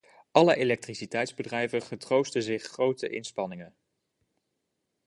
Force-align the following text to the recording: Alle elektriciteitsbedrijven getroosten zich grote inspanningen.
Alle 0.31 0.55
elektriciteitsbedrijven 0.55 1.81
getroosten 1.81 2.43
zich 2.43 2.63
grote 2.63 3.09
inspanningen. 3.09 3.75